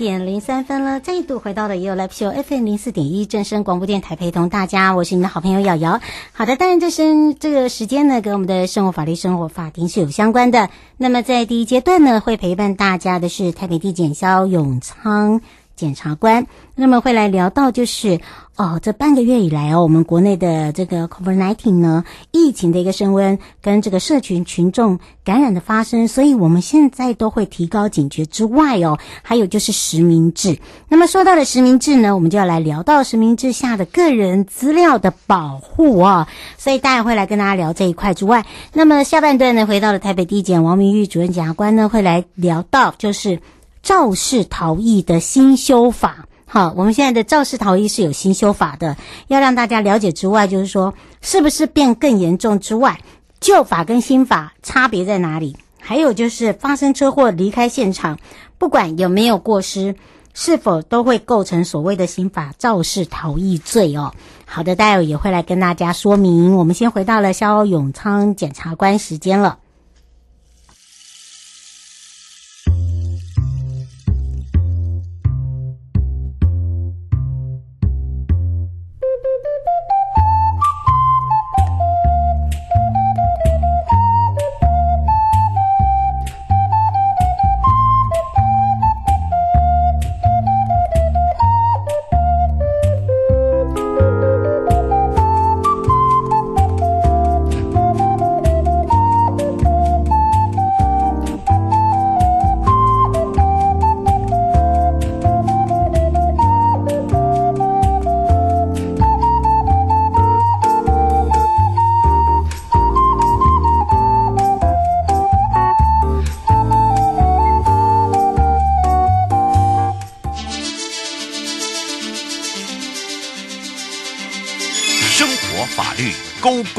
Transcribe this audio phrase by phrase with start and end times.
[0.00, 6.00] 点零三分了，再度回到了 You Live Show FM 零四点一正声广播电台，陪同大家，我是你的好朋友瑶瑶。
[6.32, 10.70] 好的，当然这是这个时间呢，跟我们的生活法律、生活法庭是有相关的。
[10.96, 15.42] 那么在第一阶段呢，会陪伴大家的是太平地检萧永昌
[15.80, 18.20] 检察官，那么会来聊到就是。
[18.56, 30.58] 哦，这半个月以来哦，我们国内的这个 COVID-19 呢，疫情的一个升温，跟这个社群群众感染的发生，所以我们现在都会提高警觉之外哦，还有就是实名制。
[30.90, 36.26] 那么说到了实名制呢，我们就要来聊到实名制下的个人资料的保护、哦，
[36.58, 43.40] 所以大家会来跟大家聊这一块之外，那么下半段呢，回到了台北地检王明玉主任检察官呢，会来聊到就是
[43.82, 46.26] 肇事逃逸的新修法。
[46.46, 48.96] 好，我们现在的肇事逃逸是有新修法的，
[49.28, 53.00] 要让大家了解之外，就是说是不是变更严重之外，
[53.40, 55.56] 旧法跟新法差别在哪里？
[55.78, 58.18] 还有就是发生车祸离开现场，
[58.58, 59.94] 不管有没有过失，
[60.34, 64.12] 是否都会构成所谓的新法肇事逃逸罪哦。
[64.44, 66.56] 好的，待会也会来跟大家说明。
[66.56, 69.58] 我们先回到了肖永昌检察官时间了。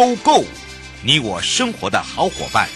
[0.01, 0.45] Go Go，
[1.03, 2.67] 你我生活的好伙伴，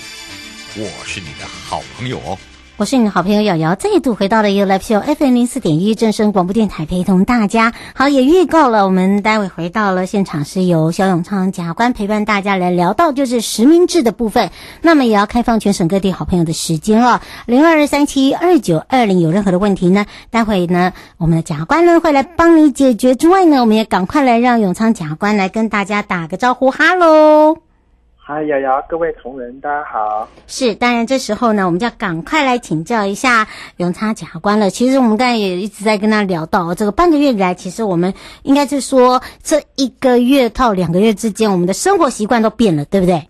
[0.75, 2.37] 我是你的好朋友哦。
[2.77, 7.71] 我是你的好朋友瑶瑶，再度回到了 You Live Show FM 零四点一正声广播电台，陪同大家。
[7.93, 14.51] 好，也预告了，我们待会回到了现场，是由肖永昌检察官陪伴大家来聊到就是实名制的部分。
[14.81, 23.15] 那么也要开放全省各地好朋友的时间哦，零二三七二九二零，有任何的问题呢，待会呢，我们的检察官呢会来帮你解决。
[23.15, 27.64] 之外呢，我们也赶快来让永昌检察官来跟大家打个招呼，哈喽。
[28.27, 30.27] 嗨，瑶瑶，各位同仁，大家好。
[30.47, 33.47] 是，当然这时候呢，我们就要赶快来请教一下
[33.77, 34.67] 永昌检察官了。
[34.71, 43.21] 其实我们刚才也一直在跟他聊到，这个半个月以来，其实我们应该是说，这一个月到两个月之间，我们的生活习惯都变了，对不对？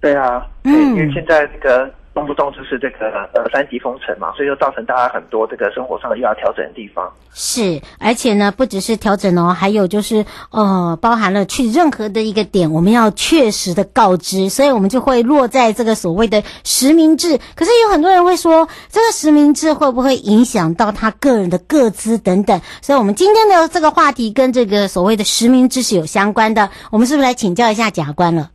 [0.00, 1.88] 对啊，嗯，因为现在这个。
[2.18, 7.08] 动不动就是这个呃三级封城嘛，所以就造成大家很多这个生活上的又要调整的地方。
[7.32, 17.38] 是，而且呢，不只是调整哦，还有就是呃，包含了去任何的一个点，我们要确实的告知，所以我们就会落在这个所谓的实名制。
[17.54, 22.60] 可是有很多人会说，这个实名制会不会影响到他个人的个资等等？
[22.82, 26.68] 所以我们今天的这个话题跟这个所谓的实名制是有相关的。
[26.90, 28.50] 我们是不是来请教一下贾官了？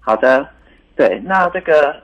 [0.00, 0.44] 好的，
[0.96, 1.94] 对，那这个。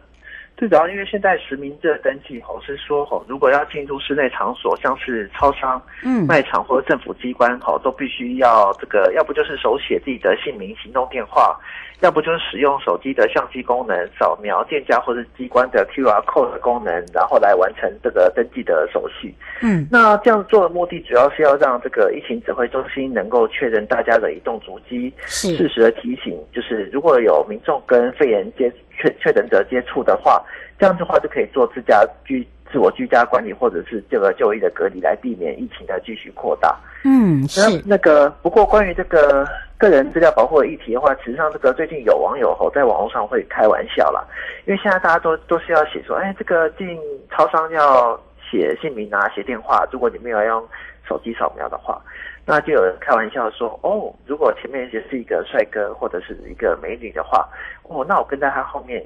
[0.56, 11.58] 最主要因为现在实名制的登记吼是说吼，如果要进入室内场所，像是超商、嗯卖场或者政府机关吼，都必须要这个，要不就是手写自己的姓名、行动电话。
[12.00, 19.34] 要不就是使用手机的相机功能扫描店家或者机关的 QR code 的功能，然后来完成这个登记的手续。
[19.62, 30.42] 嗯，那这样做的目的主要是要让这个疫情指挥中心能够确认大家的移动足迹，适时的提醒，就是如果有民众跟肺炎接确确诊者接触的话，
[30.78, 32.46] 这样的话就可以做自家居。
[32.72, 36.76] 自我居家管理或者是这个就医的隔离，来避免疫情的继续扩大。
[37.04, 38.28] 嗯，是那，那个。
[38.42, 39.46] 不过关于这个
[39.78, 44.20] 个人资料保护的议题的话，实际上这个最近有网友吼在网络上会开玩笑啦，
[44.66, 46.98] 因为现在大家都都是要写说，哎，这个进
[47.30, 48.20] 超商要
[48.50, 49.86] 写姓名啊，写电话。
[49.90, 50.66] 如果你没有用
[51.08, 52.00] 手机扫描的话，
[52.44, 57.48] 那就有人开玩笑说，哦，如果前面是一个帅哥或者是一个美女的话，
[57.84, 59.04] 哦，那我跟在他后面。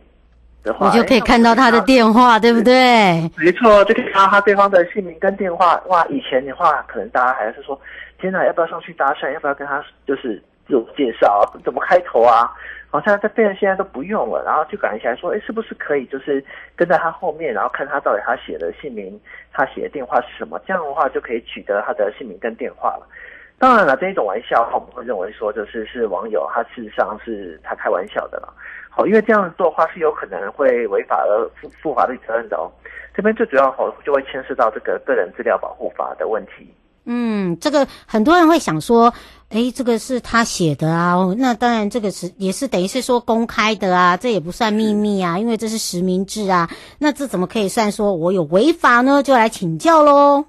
[0.63, 3.23] 你就可以看到他的电话，对不对？
[3.39, 5.81] 没错，就可以看到他对方的姓名跟电话。
[5.87, 7.81] 哇，以前的话，可能大家还是说，
[8.19, 9.33] 天哪，要不要上去搭讪？
[9.33, 10.37] 要不要跟他就是
[10.69, 11.51] 自我介绍？
[11.65, 12.53] 怎么开头啊？
[12.91, 16.45] 好像在变成现在都不用了，然后就感觉起来说，哎，是不是可以就是
[16.75, 19.19] 跟在他后面，然后看他到底他写的姓名，
[19.53, 20.61] 他写的电话是什么？
[20.67, 23.07] 这样的话就可以取得他的姓名跟电话了。
[23.59, 28.53] 当然了，这一种玩笑，我们会认为说，就是是网友他事实上是他开玩笑的了。
[28.89, 32.73] 好，因为这样做的话是有可能会违法而负负法律责任的哦。
[33.15, 36.75] 这边最主要好就会牵涉到这个个人资料保护法的问题。
[37.13, 39.13] 嗯，这个很多人会想说，
[39.49, 46.71] 诶，这个是他写的啊，那当然这个是也是等于是说公开的啊，这也不算秘密啊，因为这是实名制啊。
[47.01, 49.25] 那这怎么可以算说我有违法呢？
[49.25, 50.45] 就来请教喽。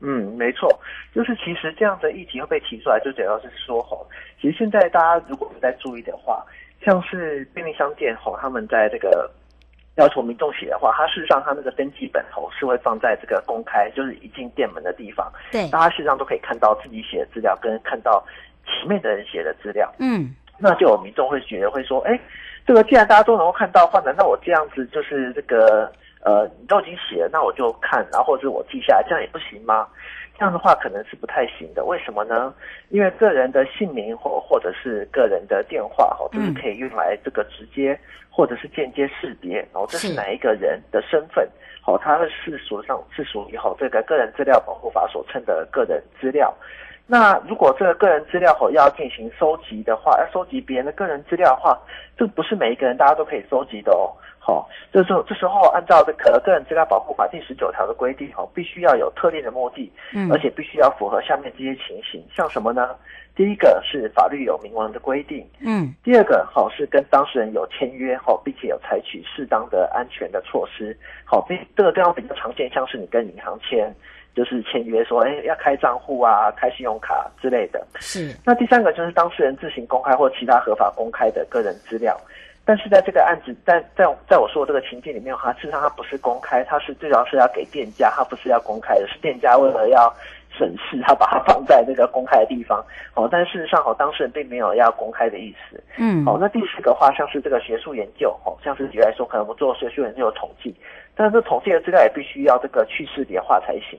[0.00, 0.70] 嗯，没错，
[1.12, 4.06] 就是其实这样的议题会被提出来，就主要是说吼，
[4.40, 6.44] 其实现在大家如果不再注意的话。
[6.82, 9.30] 像是便利商店吼，他们在这个
[9.96, 18.24] 要求民众写的话，他事实上他那个登记本头是会放在这个公开，就是一进店门的地方，对，大家事实上都可以看到自己写的资料跟看到
[18.64, 22.18] 前面的人写的资料，嗯，那就有民众会觉得会说，哎，
[22.66, 25.90] 这个既然大家都能够看到的话，难道我这样子就是这个
[26.22, 29.88] 呃，你都已经写了，那我就看，然后或者是我记下来，这样也不行吗？
[30.40, 32.54] 这样的话可能是不太行的，为什么呢？
[32.88, 38.00] 因为个人的姓名或或者是个人的电话哈，都是可以用来这个直接
[38.30, 41.46] 或者是间接识别，然后这是哪一个人的身份，
[41.82, 46.50] 好，它是属上是属于哈这个个人资料保护法所称的个人资料。
[47.06, 51.78] 那如果这个个人资料哈要进行收集的话，要收集别人的个人资料的话，
[52.16, 54.08] 这不是每一个人大家都可以收集的哦。
[54.50, 62.96] 好，这时候这时候按照这个个人资料保护法第十九条的规定，哦，必须要有特定的目的，嗯，而且必须要符合下面这些情形，像什么呢？
[63.36, 73.94] 第一个是法律有明文的规定，嗯，第二个好是跟当事人有签约，好，并且有采取适当的安全的措施，好，并这个地方比较常见，像是你跟银行签，
[74.34, 78.34] 就是签约说，哎，要开账户啊，开信用卡之类的，是。
[78.44, 82.20] 那第三个就是当事人自行公开或其他合法公开的个人资料。
[82.70, 90.08] 但是在这个案子，在在在我说的这个情境里面，哈，事实上它不是公开，它是最主要是要给店家，它不是要公开的，是店家为了要
[90.56, 92.78] 省事，他把它放在那个公开的地方，
[93.16, 100.72] 哦，但事实上，哦，当事人并没有要公开的意思，嗯，好，那第四个话，像是这个学术研究，哦，像是举例来说，可能我们做学术研究有统计，
[101.16, 103.98] 但是这统计的资料也必须要这个去识别化才行。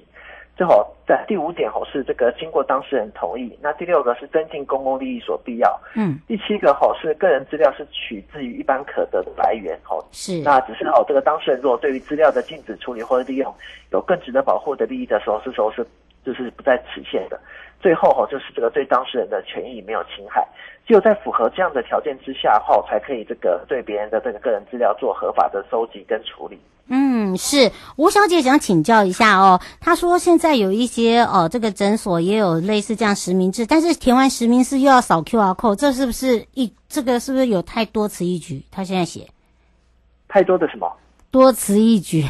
[0.55, 10.05] 最后，在第五点吼是这个经过当事人同意，那第六个是增进公共利益所必要，嗯，第七个吼是个人资料是取自于一般可得的来源，吼。
[10.11, 13.51] 是，那只是吼这个当事人如果对于资料的禁止处理或者利用
[13.91, 15.87] 有更值得保护的利益的时候，是时候是
[16.25, 17.39] 就是不在此限的。
[17.79, 20.47] 最后哈就是这个对当事人的权益没有侵害，
[20.85, 26.59] 只有在符合这样的条件之下后，才可以这个对别人的这个个人资料做合法的收集跟处理。
[26.93, 29.59] 嗯，是吴小姐想请教一下哦。
[29.79, 38.63] 她说现在有一些哦，这个诊所也有类似这样实名制，但是填完实名制又要扫 QR code，这是不是一这个是不是有太多此一举？
[38.69, 39.25] 她现在写
[40.27, 40.91] 太多的什么？
[41.31, 42.25] 多此一举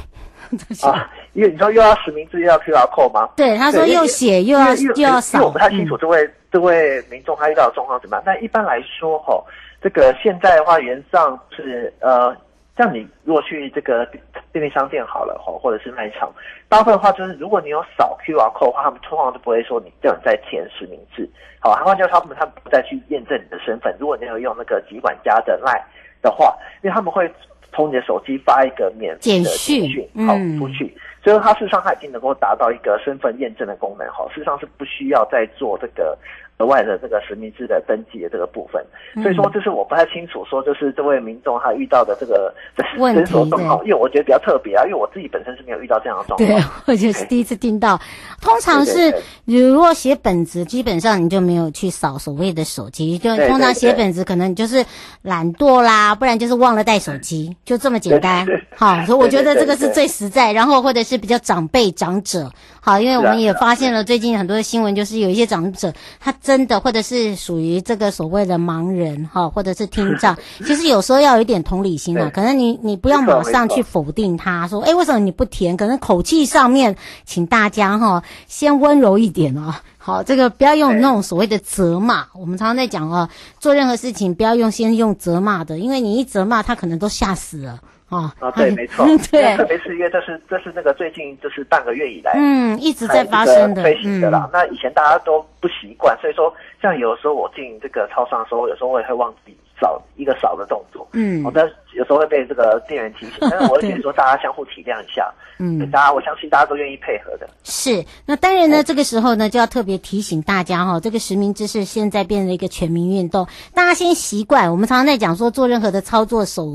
[0.89, 1.09] 啊？
[1.33, 3.29] 因为你说又要实名制又要 QR code 吗？
[3.35, 8.23] 对，他说又写又要又要扫，我不太清楚这位、嗯、这位民众他遇到的状况怎么样。
[8.25, 9.43] 但一般来说，哈、哦，
[9.81, 12.35] 这个现在的话，原上是呃。
[12.77, 14.07] 像你如果去这个
[14.51, 16.31] 便利商店好了吼，或者是卖场，
[16.69, 21.29] 大部分的话就是，如果你有扫 QR code 的话，他们通常都不会说你这样在填实名制。
[21.59, 23.93] 好，换句话说，他们他们不再去验证你的身份。
[23.99, 25.83] 如果你有用那个集管家的 LINE
[26.23, 27.29] 的话，因为他们会
[27.73, 34.07] 从你的手机发一个免费的简讯，好出去，所以说它事实上它已经能够达到一个身份验证的功能。
[34.11, 36.17] 好，事实上是不需要再做这个
[36.61, 38.83] 额外的这个实名制的登记的这个部分。
[39.21, 46.47] 所以说，这是我不太清楚说，就是这位民众他遇到的这个诊所状况，因为我觉得比较特别啊，因为我自己本身是没有遇到这样的状况。
[46.47, 47.99] 对， 我就是第一次听到。
[48.41, 49.13] 通常是
[49.45, 54.85] 你如果写本子，基本上你就没有去扫所谓的手机，就通常写本子可能你就是
[55.23, 58.47] 懒惰啦，不然就是忘了带手机，就这么简单。
[58.75, 60.51] 好，所以我觉得这个是最实在。
[60.51, 62.51] 然后或者是比较长辈长者，
[62.81, 75.75] 好，因为我们也发现了最近很多的新闻，就是有一些长者他真的或者是属于这个所谓的盲人哈，或者是听 障，其实有时候要有一点同理心啊，可能你你不要马上去否定他说，哎，为什么你不填？
[75.75, 79.81] 可能口气上面，请大家哈先温柔一点啊。
[80.03, 82.25] 好，这个不要用那种所谓的责骂。
[82.33, 83.29] 我们常常在讲啊，
[83.59, 87.79] 做任何事情不要用先用责骂的，因为你一责骂他，可能都吓死了。
[88.09, 94.49] 哦啊，对，没错， 对，特别是因为这是这是那个最近就是半个月以来，嗯，一直在发生的，飞行的啦。
[94.51, 107.49] 那以前大家都不习惯，所以说像有时候我进这个超商的时候，有时候我也会忘记扫一个少的动作，嗯，我但有时候会被这个店员提醒， 但是我会觉得说大家相互体谅一下，嗯，大家我相信大家都愿意配合的。
[107.63, 114.69] 是，那当然呢，这个时候呢就要特别提醒大家哈，这个实名制是现在变成一个全民运动，大家先习惯。
[114.71, 116.73] 我们常常在讲说做任何的操作手，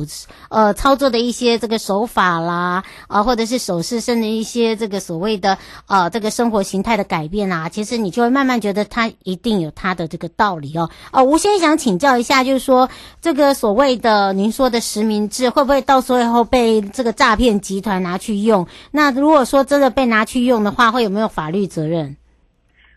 [0.50, 1.16] 呃，操作的。
[1.26, 10.88] 一些这个手法啦，啊，或者是手势，甚至一些这个所谓的啊，这个生活形态的改变啊，其实你就会慢慢觉得它一定有它的这个道理哦。
[11.10, 12.88] 啊，吴先生想请教一下，就是说
[13.20, 18.66] 这个所谓的您说的实名制，会不会到时候被这个诈骗集团拿去用？
[18.90, 22.16] 那如果说真的被拿去用的话，会有没有法律责任？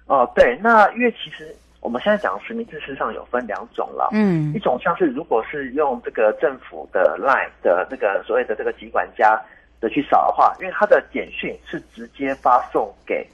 [0.07, 1.55] 哦，对，那因为其实。
[1.81, 4.09] 我们现在讲实名制，事实上有分两种了。
[4.11, 9.41] 嗯，一种像是如果是用这个政府的 Line 的这个所谓的这个集管家
[9.79, 13.25] 的去扫的话，因为它的简讯是直接发送给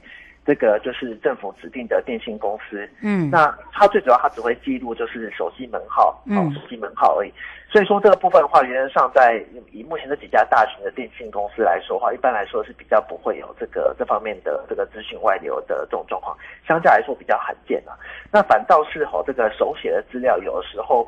[0.46, 2.88] 这个就是政府指定的电信公司。
[3.02, 7.32] 嗯，那它最主要它只会记录就是手机门号，嗯，手机门号而已。
[7.68, 16.36] 所以说这个部分的话，原则上在以目前这几家大型的电信公司来说的话，一般来说是比较不会有这个这方面的这个资讯外流的这种状况，
[16.66, 17.98] 相较来说比较罕见啊。
[18.30, 21.06] 那反倒是吼这个手写的资料，有的时候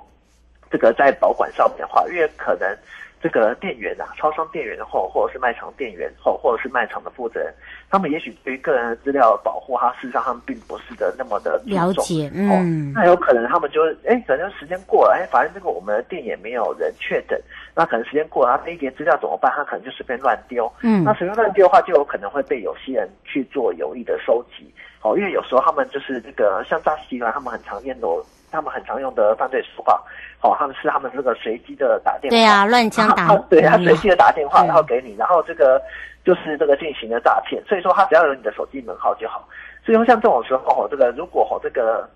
[0.70, 2.76] 这个在保管上面的话，因为可能。
[3.20, 7.52] 这个店员啊，超商店员或或者是卖场店员或或者是卖场的负责人，
[7.90, 12.54] 他们也许对于个人的资料的保护，他事实上他们并不是的那么的了解，嗯、哦，
[12.94, 17.40] 那有可能他们就哎，可能时间过了，哎，反正这个我们的店也没有人确诊，
[17.74, 19.52] 那可能时间过了，他那一叠资料怎么办？
[19.54, 24.72] 他可能就随便乱丢，嗯，那随便乱丢的话，就有可能会被有些人去做有意的收集，
[25.02, 28.06] 哦，因为有时候他们就是这个像诈欺集团，他们很常见的，
[28.50, 30.02] 他们很常用的犯罪手法。
[30.40, 35.82] 好、哦，他们是他们这个随机的打电话，对啊，乱枪打， 对他随机的打电话，然后给你，然后这个
[36.24, 37.60] 就是这个进行的诈骗。
[37.66, 39.48] 所以说，他只要有你的手机门号就好。
[39.84, 42.08] 所以说，像这种时候，哈，这个如果哈这个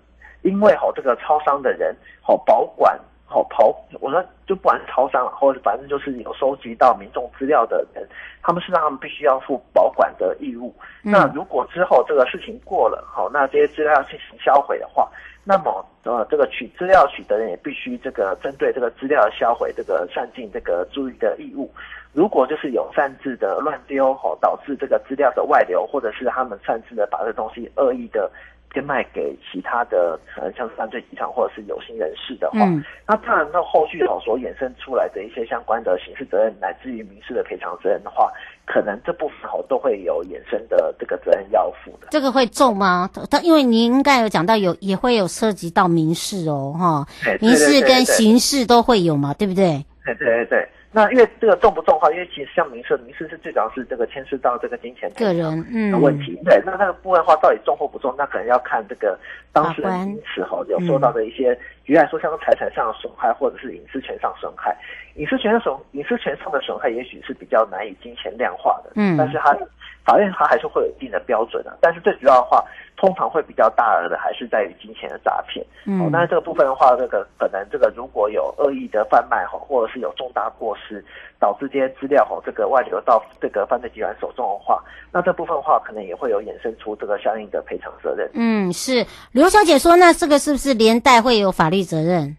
[0.43, 8.07] 因为哈这个超商的人，好保管，好跑，我说就不管是超商，或者反正就是有收集到民众资料的人，
[8.41, 10.73] 他们是让他们必须要负保管的义务。
[11.03, 15.09] 嗯、那如果之后这个事情过了，好，那这些资料要进行销毁的话。
[15.45, 21.69] 那么，呃，这个取资料取得人也必须这个针对这个资料销毁，这个善尽这个注意的义务。
[22.13, 28.31] 如果就是有擅自的乱丢，吼，导致这个资料的外流，或者是他们擅自的把这东西恶意的
[28.73, 38.29] 变卖给其他的，呃，像是犯罪集团或者是有心人士的话，嗯、那当然，那后续吼所衍生出来的一些相关的刑事责任，乃至于民事的赔偿责任的话。
[38.65, 43.09] 可能这部分哦都会有衍生的这个责任要负的，这个会重吗？
[43.29, 47.05] 他因为您应该有讲到有也会有涉及到民事哦，哈，
[47.41, 49.85] 民事跟刑事都会有嘛，对不对？
[50.05, 50.69] 对对对对。
[50.95, 56.39] 那因为这个重不重的话，因为其实像民事，民事是最主要是这个牵涉到这个金钱个人嗯的问题。
[56.45, 59.17] 对，那那个部分的话到底重或不重，那可能要看这个
[59.51, 64.77] 当事人因此哈有受到的一些，举例来说像财产上的损害或者是隐私权上损害。
[65.15, 69.57] 隐私权的损，隐私权上的损害也许是比较难以金钱量化的，嗯，但是它
[70.05, 71.77] 法院它还是会有一定的标准的，啊。
[71.81, 72.63] 但是最主要的话，
[72.97, 75.65] 通常会比较大额的还是在于金钱的诈骗。
[75.85, 81.03] 嗯，哦，但是这个部分的话，这个可能这个如果有恶意的贩卖哈，或者是有重大过失
[81.39, 88.29] 导致这些资料哈这个外流到这个犯罪集团手中的话，那这部分的话可能也会有衍生出这个相应的赔偿责任。
[88.33, 92.35] 嗯，是刘小姐说，那这个是不是连带会有法律责任？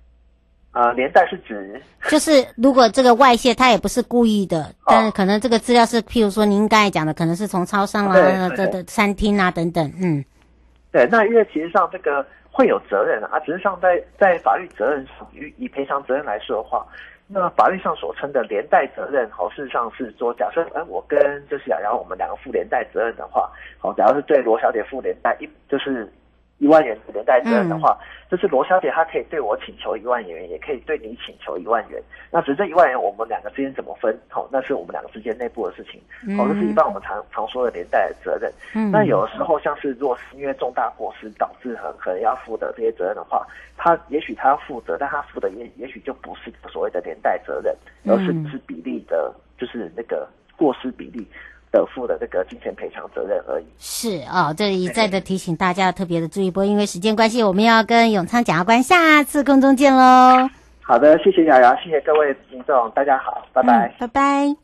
[0.74, 10.24] 啊、呃，连带是指， 就是如果这个外泄，他也不是故意的，哦、但是可能这个资料是，譬如说您刚才讲的，可能是从超商啊、这的餐厅啊等等，嗯，
[10.90, 16.84] 对，那因为其实上这个会有责任啊，只是上在在法律责任上，以以赔偿责任来说的话，
[17.28, 21.16] 那法律上所称的连带责任，好，事实上是说，假设哎，我跟
[21.48, 26.12] 就是瑶瑶我们两个负连带责任的话，好，假如是对罗小姐负连带一就是。
[26.58, 32.00] 一万元的连带责任的话，嗯、就是罗小姐她可以对我请求一万元，也可以对你请求一万元。
[32.30, 34.16] 那只是这一万元我们两个之间怎么分？
[34.28, 36.00] 好，那是我们两个之间内部的事情。
[36.36, 38.50] 好，这是一般我们常常说的连带的责任。
[38.74, 43.46] 嗯，那有的时候像是如果是因为重大过失导致很可能要负的这些责任的话，
[43.76, 51.26] 他也许他要负责，但他负的也也许就不是所谓的连带责任，而是是比例的，就是那个过失比例。
[51.74, 53.64] 得付的这个金钱赔偿责任而已。
[53.78, 56.48] 是哦，这一再的提醒大家要特别的注意。
[56.48, 60.48] 不过因为时间关系，我们要跟永昌检察官下次空中见喽。
[60.80, 64.63] 好的，谢谢瑶瑶，谢谢各位听众，大家好，拜拜，嗯、拜拜。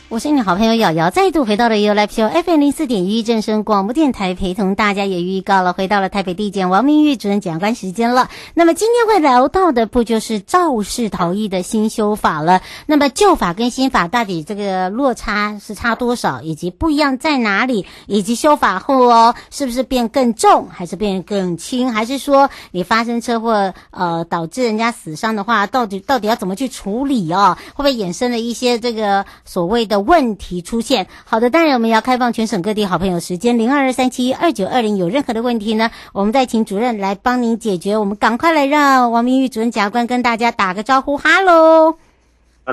[0.11, 8.29] 我是你好朋友瑶瑶，再度回到了 You Live Show FM 零四点一正声广播电台，陪同大家也预告了回到了台北地检王明玉主任检察官时间了。
[8.53, 12.61] 那么今天会聊到的不就是肇事逃逸的新修法了？
[12.87, 17.85] 那么旧法跟新法到底这个落差是差多少，以及不一样在哪里？
[18.05, 21.93] 以及修法后哦，是不是变更重，还是变更轻？
[21.93, 27.57] 还是说你发生车祸呃导致人家死伤的话，到底到底要怎么去处理哦？
[27.75, 30.00] 会不会衍生了一些这个所谓的？
[30.01, 37.97] 问题出现，好的，当然我们要开放全省各地好朋友时间零二二三七二九二零，有任何的问题呢，我们再请主任来帮您解决。
[37.97, 42.00] 我们赶快来让王明玉主任甲官跟大家打个招呼，哈喽。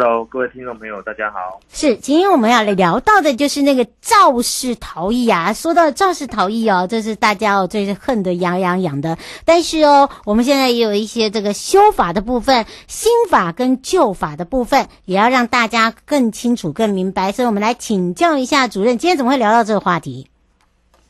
[0.00, 1.59] Hello，各位听众朋友，大家好。
[1.71, 5.52] 是，今天我们要来聊到的就是那个肇事逃逸啊。
[5.52, 9.19] 说到肇事逃逸哦，这是大家哦最恨得痒痒痒的。
[9.45, 17.33] 但是哦，我们现在也有一些这个修法的部分，新法跟旧法的部分，也要让大家更清楚、更明白。
[17.33, 20.31] 所以我们来请教一下主任，今天怎么会聊到这个话题？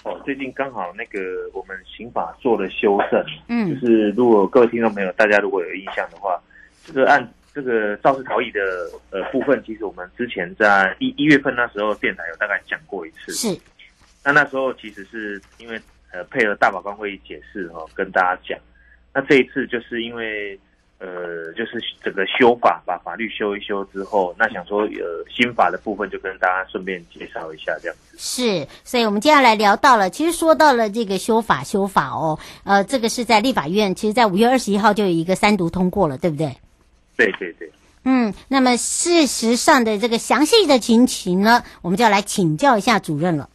[0.05, 1.21] 哦，最近刚好那个
[1.53, 6.41] 我们刑法做了修正，嗯，就是如果各位听众朋友大家如果有印象的话，
[6.87, 7.31] 这个案。
[7.59, 8.61] 这个肇事逃逸的
[9.11, 13.33] 呃部分，其实我们之前在一一月份那时候电台有大概讲过一次。
[13.33, 13.59] 是，
[14.25, 15.81] 那那时候其实是因为
[16.13, 18.57] 呃配合大法官会议解释、哦，跟大家讲。
[19.13, 20.57] 那这一次就是因为
[21.01, 28.17] 呃就是整个修法，把法律修一修之后，那想说呃新法的部分就跟大家顺便介绍一下这样子。
[28.17, 36.57] 是，所以我们接下来聊到了，其实说到了这个修法修法哦，呃这个是在立法院，其实在五月二十一号就有一个三读通过了，对不对？
[37.19, 37.71] 对对对，
[38.05, 43.51] 嗯，那么事实上的这个详细的情形呢，我们就要来请教一下主任了。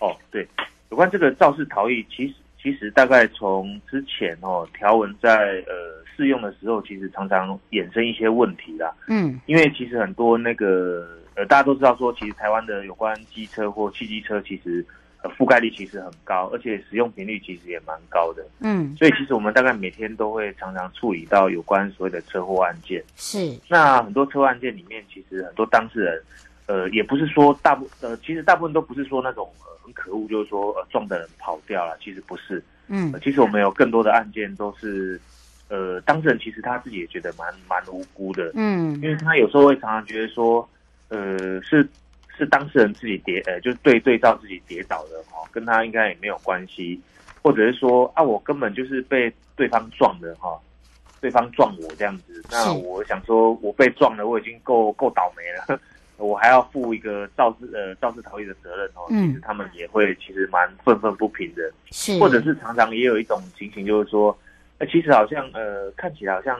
[0.00, 0.48] 哦，对，
[0.90, 8.90] 有关这个肇事逃逸，其实其实大概从之前哦条文在呃适用的时候，其实常常衍生一些问题啦。
[9.08, 14.84] 嗯，因为其实很多那个呃大家都知道说，其实台湾的有关机车或汽机车，其实。
[15.30, 18.46] 覆盖率其实很高，而且使用频率其实也蛮高的。
[18.60, 23.02] 嗯，所以其实我们大概每天都会常常处理到有关所谓的车祸案件。
[23.16, 26.22] 是，那很多车祸案件里面，其实很多当事人，
[26.66, 32.62] 呃，也不是说大部呃，其实大部分都不是说那种、呃、很可恶，就是说呃撞的人跑掉了，其实不是。
[32.88, 35.20] 嗯、呃，其实我们有更多的案件都是，
[35.68, 38.52] 呃，当事人其实他自己也觉得蛮蛮无辜的。
[38.54, 40.68] 嗯，因为他有时候会常常觉得说，
[41.08, 41.88] 呃，是。
[42.36, 47.00] 是当事人自己跌，呃，就是对对照自己跌倒的哈，跟他应该也没有关系，
[47.42, 50.58] 或者是说啊，我根本就是被对方撞的哈，
[51.20, 55.42] 对方撞我这样子，那我想说我被撞了，我已经够够倒霉
[55.74, 55.80] 了，
[56.18, 64.36] 我还要负一个肇事呃肇事逃逸的责任哦，其实他们也会其实蛮愤愤不平的，是，或者是常常也有一种情形就是说，
[64.78, 66.58] 那其实好像呃看起来好像。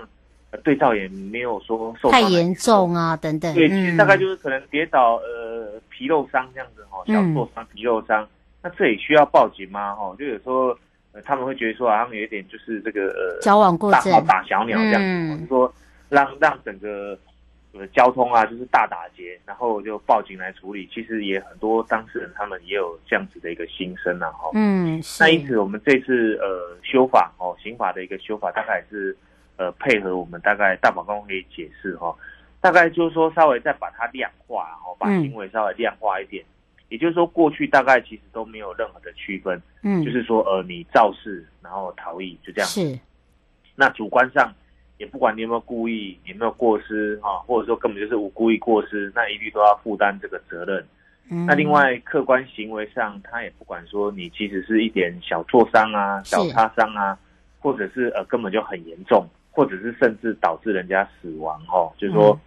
[0.64, 3.54] 对照也没有说受伤太严重啊，等等。
[3.54, 8.26] 对，其实大概就是可能跌倒，呃，皮肉伤这样子哈，小挫伤、皮肉伤。
[8.62, 9.94] 那这也需要报警吗？
[9.94, 10.68] 哈，就有时候
[11.12, 15.74] 呃，他们会觉得说，他们有一点就是这个呃，交往过正，大号打小鸟这样子，就是说
[16.08, 17.18] 让让整个
[17.72, 20.88] 呃交通啊，就是大打劫，然后就报警来处理。
[20.92, 24.50] 其实也很多当事人他们也有这样子的一个心声啊，哈。
[24.54, 29.16] 嗯，那因此我们这次呃修法哦，刑法的一个修法，大概是。
[29.56, 32.14] 呃，配合我们大概大法官可以解释哈，
[32.60, 36.44] 大概就是说稍微再把它量化哈，把行为稍微量化一点。
[36.88, 42.80] 也就是说，过去大概其实都没有任何的区分，嗯，就是说，呃，你肇事然后逃逸就这样子。
[42.80, 42.98] 是。
[43.74, 44.54] 那主观上
[44.96, 50.86] 也不管你有没有故意，有没有过失啊，或者说根本就是无故意过失，那一律都要负担这个责任。
[51.28, 51.44] 嗯。
[51.44, 57.18] 那另外客观行为上，他也不管说你其实是一点小挫伤啊、小擦伤啊，
[57.58, 62.38] 或者是呃根本就很严重，或者是甚至导致人家死亡哦，就是说。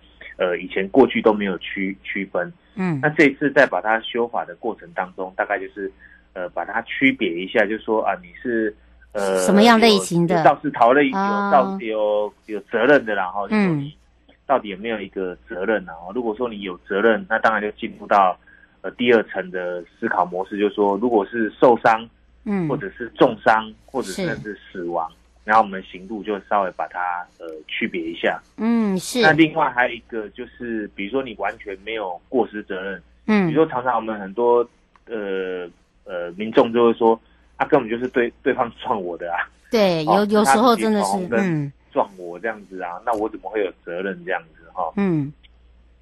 [0.42, 5.92] 呃，以前过去都没有区区分，嗯，那这一次在把它修法的过程当中，大概就是，
[6.32, 8.74] 呃，把它区别一下，就是说啊，你是
[9.12, 11.14] 呃什么样类型的肇事逃逸有
[11.52, 13.94] 到底有有责任的，然后就说你
[14.48, 15.92] 到底有没有一个责任呢？
[16.16, 18.40] 如果说你有责任，那当然就进入到
[18.80, 22.10] 呃第二层的思考模式，就是说，如果是受伤，
[22.46, 25.12] 嗯，或者是重伤，或者甚至死亡。
[25.50, 29.20] 然后我们刑度就稍微把它呃区别一下，嗯是。
[29.20, 34.58] 那另外还有一个就是，比如说你完全没有过失责任，嗯，比如说常常我们很多
[35.08, 35.68] 呃
[36.04, 37.20] 呃民众就会说，
[37.58, 44.94] 他、啊、根本就是对对方撞我的啊，对， 有有时候真的是嗯撞我这样子啊，嗯、那我怎么会有责任这样子哈？
[44.98, 45.34] 嗯，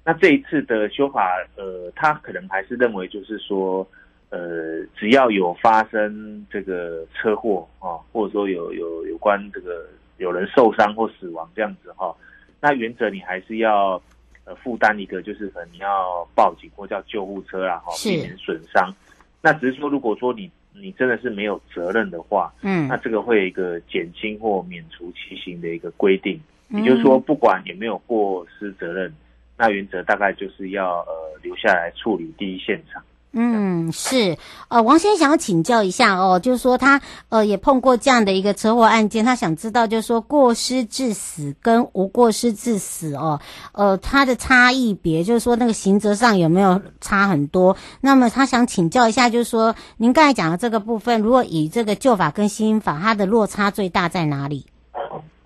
[0.04, 3.88] 那这一次的修法，呃，他可能还是认为就是说。
[4.30, 9.86] 呃，只要有发生这个车祸啊，或者说有有有关这个
[10.18, 12.14] 有人受伤或死亡这样子哈，
[12.60, 14.00] 那原则你还是要
[14.44, 18.94] 呃负担一个，就是可能你要报警或叫救护车啦哈，避免损伤。
[19.40, 26.38] 那只是说，如果说你你真的是没有责任的话，嗯，那这个会有一个减轻或免除其刑的一个规定，
[26.68, 29.10] 也就是说，不管有没有过失责任，
[29.56, 33.02] 那原则大概就是要呃留下来处理第一现场。
[33.32, 34.38] 嗯，是，
[34.68, 43.38] 呃，王先生想要请教一下哦，就是说他呃也碰过这样的一个车祸案件，他想知道就是说过失致死跟无过失致死哦，
[43.72, 47.76] 呃，它的差异别就是说那个刑责上有没有差很多？
[48.00, 54.66] 那么他想请教一下，就是说您刚才讲的这个部分，如果以这个旧法跟新法，它的落差最大在哪里？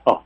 [0.05, 0.21] 哦。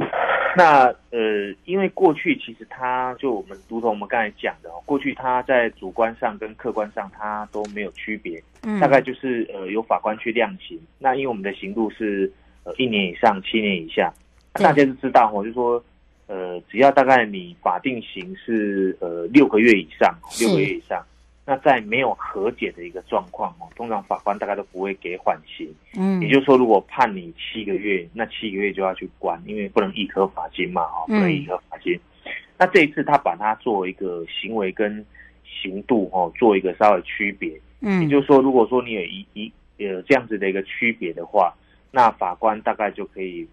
[0.56, 10.80] 那呃，因为过去其实他就我们如同我们刚才讲的，过去他在主观上跟客观上他都没有区别，嗯，大概就是呃由法官去量刑。
[10.98, 12.32] 那因为我们的刑度是
[12.64, 14.12] 呃一年以上七年以下，
[14.54, 15.82] 大家都知道哦，就说
[16.26, 21.04] 呃只要大概你法定刑是呃六个月以上，六个月以上。
[21.48, 25.72] 那在没有和解的一个状况哦，通常法官大概都不会给缓刑。
[25.96, 31.94] 嗯，也就是说，如果判你七个月，那七个月就要去关，因为不能一颗罚金嘛，哦，不能一颗罚金。
[31.94, 32.32] 嗯。
[32.58, 35.06] 那这一次他把它作为一个行为跟
[35.44, 37.60] 刑度哦，做一个稍微区别。
[37.80, 41.54] 嗯，也就是说，如果说你有一一呃这样子的一个区别的话，
[41.92, 43.46] 那法官大概就可以。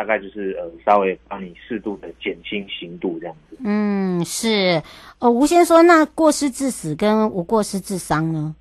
[0.00, 3.58] 大概就是呃，稍微帮你适度的减轻刑度这样子。
[3.62, 4.82] 嗯，是。
[5.18, 8.56] 呃，吴先生说，那过失致死跟无过失致伤呢？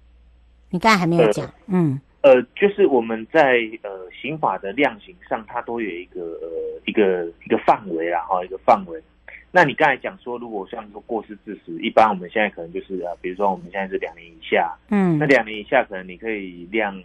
[0.70, 1.46] 你刚才还没有讲。
[1.46, 2.02] 呃、嗯。
[2.24, 3.90] 呃，就是我们在呃
[4.22, 9.02] 刑法的量刑上，它都有一个呃一个一个范围啦，哈，一个范围。
[9.50, 17.02] 那你刚才讲说，如果像说过失致死，一般我们现在可能就是啊，比如说我们现在是两年以下，嗯，那两年以下可能你可以量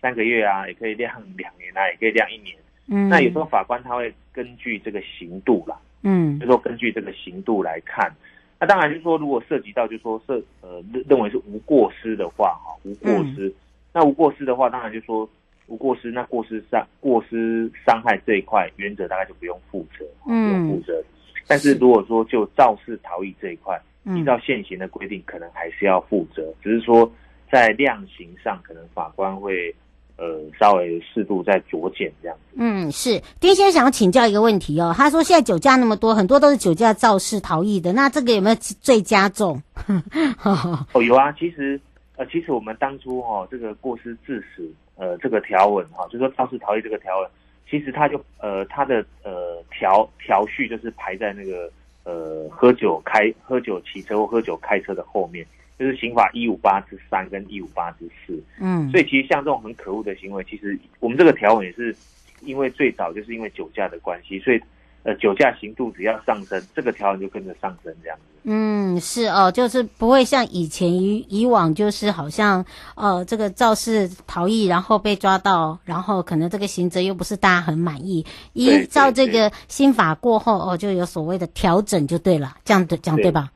[0.00, 2.56] 三个月啊，也可以量两年啊，也可以量一年。
[2.88, 8.14] 嗯，那有时候法官他会根据这个刑度啦，嗯，就说根据这个刑度来看，
[8.60, 13.54] 那当然就是说，如果涉及到就是说涉呃认为是无过失的话，哈，无过失，嗯，
[13.92, 15.28] 那无过失的话，当然就是说
[15.66, 21.02] 无过失，那过失伤过失伤害这一块，原则大概就不用负责，嗯，不用负责。
[21.48, 27.10] 但是如果说就肇事逃逸这一块，依照现行的规定，可能还是要负责，只是说
[27.50, 29.74] 在量刑上，可能法官会。
[30.16, 32.56] 呃，稍微适度再酌减这样子。
[32.56, 34.94] 嗯，是丁先生想要请教一个问题哦。
[34.96, 39.60] 他说现在酒驾那么多，很多都是酒驾肇事逃逸的，那这个有没有最加重？
[40.42, 41.30] 哦，有啊。
[41.32, 41.78] 其实
[42.16, 47.30] 呃，其实我们当初哦，这个过失致死呃这个条文哈，就说肇事逃逸这个条文，
[47.70, 51.70] 其实它就呃它的呃条条序就是排在那个
[52.04, 55.46] 呃喝酒开喝酒骑车或喝酒开车的后面。
[55.78, 61.94] 就是刑法一五八之三跟一五八之四，嗯，所以其实像这种很可恶的行为，其实我们这个条文也是
[62.42, 64.60] 因为最早就是因为酒驾的关系，所以
[65.02, 68.22] 呃酒驾刑度只要上升，这个条文就跟着上升这样子。
[68.48, 83.50] 嗯，是哦，就是不会像以前以以往，就是好像呃这个肇事逃逸，然后被抓到，然后可能这个刑责又不是大家很满意，依照这个新法过后哦，就有所谓的调整就对了，这样的这样对吧？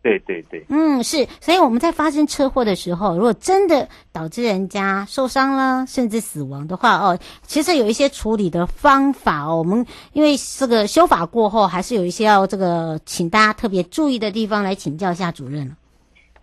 [0.00, 9.56] 对对对，嗯，是，所以我们在发生车祸的时候，如果真的导致人家受伤了，甚至死亡的话，哦，其实有一些处理的方法哦。
[9.58, 15.76] 我们因为这个修法过后，还是有一些要这个请大家特别注意的地方，来请教一下主任。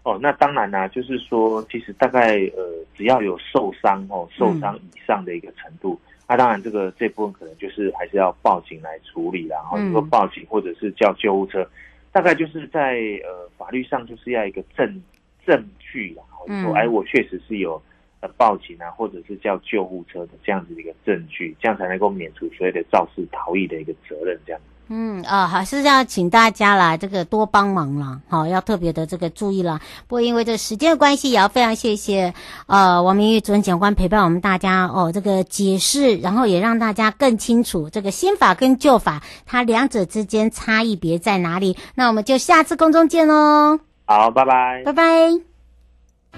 [0.03, 11.67] 哦，那当然啦、啊，就是说，其实大概呃，只要有受伤哦，受伤以上的一个程度，那、当然这个这部分可能就是还是要报警来处理，然后如果报警或者是叫救护车，
[12.15, 15.03] 大概就是在呃法律上就是要一个证
[15.45, 17.81] 证据，然后说哎，我确实是有
[18.21, 24.61] 呃报警啊，或者是叫救护车的这样子的一个证据，这样才能够免除所谓的肇事逃逸的一个责任，这样。
[24.87, 29.79] 嗯啊，还是要请大家来这个多帮忙了，好，要特别的这个注意了。
[30.07, 32.33] 不过因为这时间的关系，也要非常谢谢
[32.67, 41.75] 呃王明玉主任检官陪伴我们大家哦，这个解释，然后也让大家更清楚这个新法跟旧法它两者之间差异别在哪里。
[41.95, 43.79] 那我们就下次空中见喽。
[44.05, 45.03] 好，拜拜，拜拜。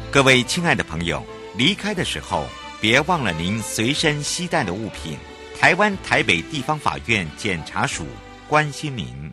[0.09, 1.21] 各位亲爱的朋友，
[1.57, 2.45] 离开的时候
[2.79, 5.17] 别忘了您随身携带的物品。
[5.59, 8.05] 台湾台北地方法院检察署。
[8.47, 9.29] 关心您。